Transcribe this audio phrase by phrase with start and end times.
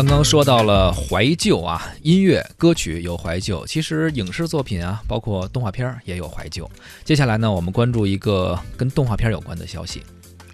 [0.00, 6.68] 刚刚说到了怀旧啊，音乐歌曲有怀旧，其实影视作品啊，包括动画片儿也有怀旧。
[7.04, 10.00] 接下来呢，我们关注一个跟动画片有关的消息。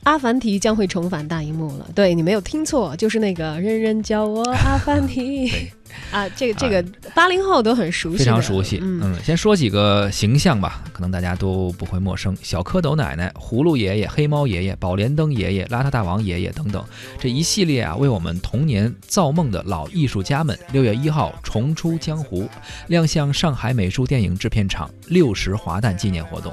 [0.06, 1.90] 阿凡提将会重返大荧幕了。
[1.93, 5.50] 对你没有听错，就是那个人人叫我阿凡提
[6.12, 6.80] 啊，这个这个
[7.12, 8.79] 八零后都很熟悉，非常熟悉。
[8.80, 16.84] 嗯，先说几个形象吧，可能大家都不会陌生：小蝌蚪奶奶、葫芦爷爷、黑猫爷爷、宝莲灯爷爷、邋遢大王爷爷等等，
[17.18, 22.48] 这一系列啊，为我们童年造梦的老艺术家们，六月一号重出江湖，
[22.86, 26.53] 亮相上海美术电影制片厂六十华诞纪念活动。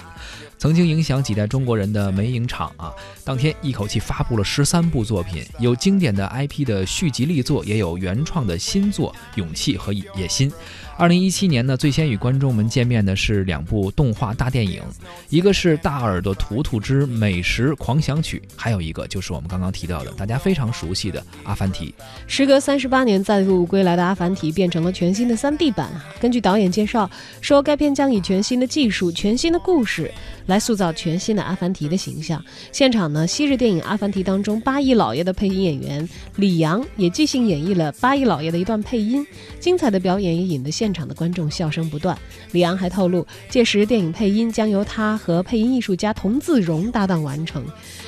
[0.64, 2.90] 曾经影响几代中国人的美影厂啊，
[3.26, 10.50] 当天一口气发布了十三部作品，有经典的 IP 的续集力作，也有原创的新作《勇气和野心》。
[10.96, 14.82] 二零一七年呢，最先与观众们见面的是两部动画大电影，
[15.28, 21.88] 一个是《大耳朵图图之美食狂想曲》，还有一个就是我们刚刚提到的大家非常熟悉的《阿凡提》。
[22.26, 25.92] 时隔三十八年再度归来的《阿凡提》变成了全新的三 D 版。
[26.22, 27.10] 根据导演介绍
[27.42, 30.10] 说，该片将以全新的技术、全新的故事
[30.46, 32.42] 来来塑造全新的阿凡提的形象。
[32.72, 39.26] 现场呢，昔日电影《阿凡提》当中八亿老爷的配音演员李阳也即兴演绎了八亿老爷的一段配音，
[39.60, 40.94] 精彩的表演也引得现。
[40.94, 42.16] 场的观众笑声不断。
[42.52, 47.66] 李阳还透露，届时电影配音将由他和配音艺术家童自荣搭档完成。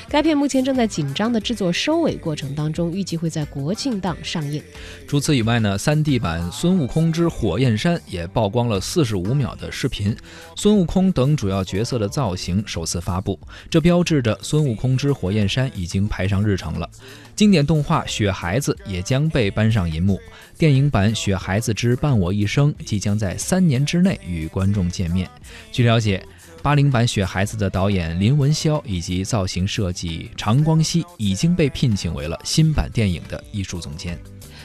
[0.08, 4.62] 该片目前正在紧张的制作收尾过程当中，预计会在国庆档上映。
[5.08, 10.16] 除此以外呢，3D 版《孙悟空之火焰山》也曝光了45秒的视频，
[10.56, 16.90] 孙悟空等主要角色的造造型首次发布，这标志着《孙悟空之火焰山》已经排上日程了。
[17.36, 20.20] 经典动画《雪孩子》也将被搬上银幕，
[20.58, 25.30] 电影版《雪孩子之伴我一生》即将在三年之内与观众见面。
[25.72, 26.26] 据了解，
[26.64, 34.18] 八零版《雪孩子》的导演林文霄以及造型设计常光熙已经被聘请为了新版电影的艺术总监。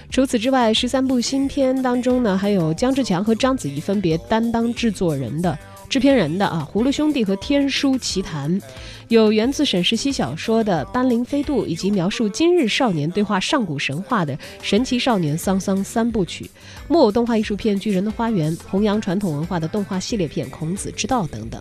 [0.08, 5.58] 除此之外，十三部新片当中呢，还有姜志强和章子怡分别担当制作人的。
[5.90, 8.62] 制片人的啊，葫芦兄弟和天书奇谭，
[9.08, 16.48] 有源自沈石溪小说的斑羚飞渡，以及描述今日少年对话上古神话的神奇少年桑桑三部曲，
[16.86, 21.60] 木偶动画艺术片巨人的花园，弘扬传统文化的动画系列片孔子之道等等。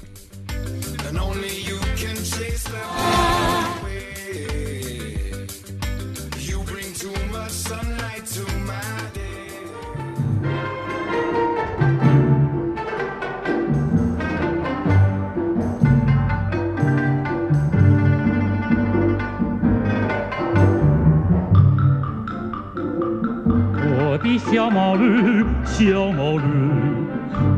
[24.37, 26.43] 小毛驴，小毛驴，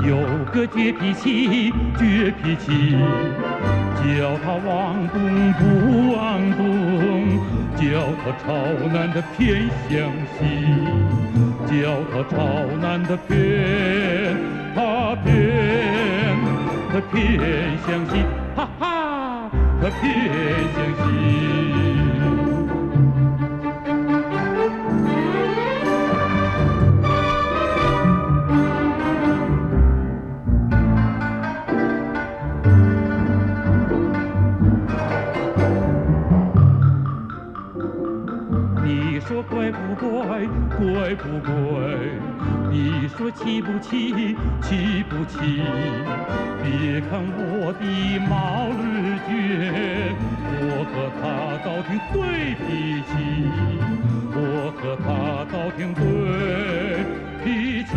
[0.07, 0.16] 有
[0.51, 2.95] 个倔脾气，倔脾气，
[3.97, 7.39] 叫他往东不往东，
[7.75, 7.83] 叫
[8.23, 8.53] 他朝
[8.94, 10.41] 南的偏向西，
[11.66, 12.35] 叫他朝
[12.81, 14.38] 南的偏，
[14.75, 16.38] 他偏，
[16.91, 17.19] 他偏
[17.88, 18.23] 向西，
[18.55, 19.49] 哈哈，
[19.81, 20.01] 他偏
[20.75, 22.00] 向西。
[39.72, 40.46] 不乖，
[40.78, 41.52] 乖不乖？
[42.70, 45.62] 你说气不气，气不气？
[46.64, 47.84] 别看我的
[48.30, 48.82] 毛驴
[49.28, 49.30] 倔，
[50.62, 51.22] 我和他
[51.66, 52.16] 倒挺对
[52.56, 53.12] 脾气，
[54.34, 54.38] 我
[54.78, 55.06] 和他
[55.52, 56.00] 倒挺对
[57.44, 57.46] 脾
[57.84, 57.92] 气，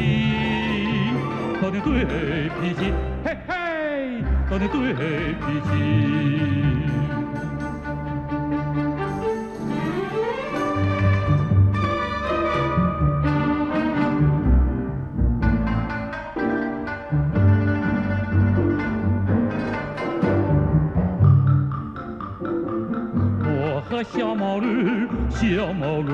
[1.60, 1.90] 倒挺对
[2.58, 2.80] 脾气，
[3.24, 3.52] 嘿嘿，
[4.50, 4.74] 倒挺对
[5.34, 6.03] 脾气。
[24.12, 26.12] 小毛驴，小毛驴，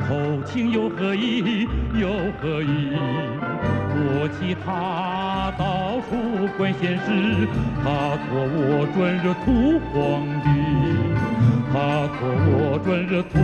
[0.00, 2.08] 偷情又何意，又
[2.40, 2.96] 何意？
[3.94, 7.06] 我骑它到处管闲事，
[7.84, 10.48] 它驮我转热土皇帝，
[11.72, 11.74] 它
[12.08, 12.18] 驮
[12.48, 13.34] 我转热土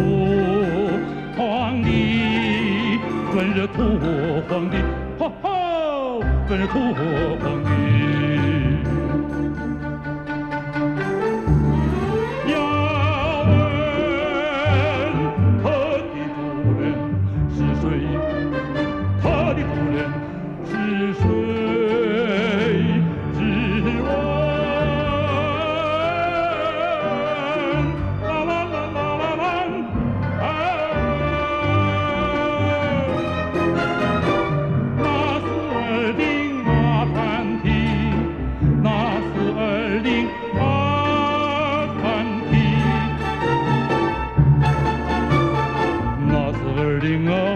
[1.37, 2.99] 皇帝，
[3.33, 3.77] 转热土
[4.49, 4.75] 皇帝，
[5.19, 6.75] 吼吼，转热土
[7.41, 8.58] 皇帝。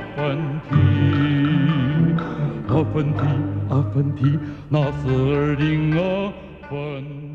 [0.02, 0.74] 阿凡提
[2.68, 3.18] 阿凡提
[3.68, 4.38] 阿凡提
[4.68, 6.32] 纳斯二丁阿
[6.68, 7.31] 凡